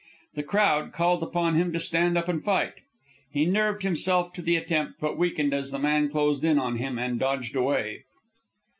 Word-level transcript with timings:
The 0.33 0.41
crowd 0.41 0.93
called 0.93 1.21
upon 1.21 1.53
him 1.53 1.71
to 1.73 1.79
stand 1.79 2.17
up 2.17 2.27
and 2.27 2.43
fight. 2.43 2.73
He 3.31 3.45
nerved 3.45 3.83
himself 3.83 4.33
to 4.33 4.41
the 4.41 4.55
attempt, 4.55 4.99
but 4.99 5.15
weakened 5.15 5.53
as 5.53 5.69
the 5.69 5.77
man 5.77 6.09
closed 6.09 6.43
in 6.43 6.57
on 6.57 6.77
him, 6.77 6.97
and 6.97 7.19
dodged 7.19 7.55
away. 7.55 8.05